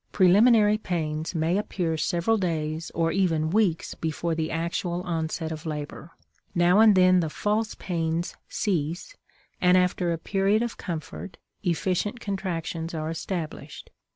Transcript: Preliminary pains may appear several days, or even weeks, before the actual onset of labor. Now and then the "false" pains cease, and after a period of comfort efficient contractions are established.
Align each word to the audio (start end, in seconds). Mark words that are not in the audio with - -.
Preliminary 0.11 0.79
pains 0.79 1.35
may 1.35 1.59
appear 1.59 1.95
several 1.95 2.39
days, 2.39 2.89
or 2.95 3.11
even 3.11 3.51
weeks, 3.51 3.93
before 3.93 4.33
the 4.33 4.49
actual 4.49 5.01
onset 5.03 5.51
of 5.51 5.63
labor. 5.67 6.09
Now 6.55 6.79
and 6.79 6.95
then 6.95 7.19
the 7.19 7.29
"false" 7.29 7.75
pains 7.75 8.35
cease, 8.49 9.15
and 9.61 9.77
after 9.77 10.11
a 10.11 10.17
period 10.17 10.63
of 10.63 10.75
comfort 10.77 11.37
efficient 11.61 12.19
contractions 12.19 12.95
are 12.95 13.11
established. 13.11 13.91